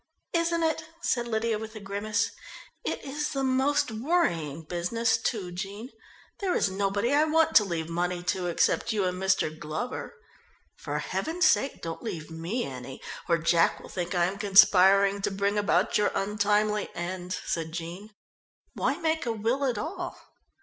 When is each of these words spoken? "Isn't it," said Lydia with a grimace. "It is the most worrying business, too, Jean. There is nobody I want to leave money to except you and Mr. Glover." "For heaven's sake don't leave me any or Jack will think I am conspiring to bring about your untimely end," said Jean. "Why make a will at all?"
"Isn't 0.33 0.63
it," 0.63 0.83
said 1.03 1.27
Lydia 1.27 1.59
with 1.59 1.75
a 1.75 1.79
grimace. 1.79 2.31
"It 2.83 3.05
is 3.05 3.29
the 3.33 3.43
most 3.43 3.91
worrying 3.91 4.63
business, 4.63 5.15
too, 5.15 5.51
Jean. 5.51 5.91
There 6.39 6.55
is 6.55 6.71
nobody 6.71 7.13
I 7.13 7.25
want 7.25 7.55
to 7.57 7.63
leave 7.63 7.87
money 7.87 8.23
to 8.23 8.47
except 8.47 8.91
you 8.91 9.05
and 9.05 9.21
Mr. 9.21 9.55
Glover." 9.55 10.15
"For 10.75 10.97
heaven's 10.97 11.45
sake 11.45 11.83
don't 11.83 12.01
leave 12.01 12.31
me 12.31 12.63
any 12.65 12.99
or 13.29 13.37
Jack 13.37 13.79
will 13.79 13.89
think 13.89 14.15
I 14.15 14.25
am 14.25 14.39
conspiring 14.39 15.21
to 15.21 15.29
bring 15.29 15.55
about 15.55 15.99
your 15.99 16.11
untimely 16.15 16.89
end," 16.95 17.33
said 17.45 17.71
Jean. 17.71 18.09
"Why 18.73 18.95
make 18.97 19.27
a 19.27 19.31
will 19.31 19.63
at 19.65 19.77
all?" 19.77 20.17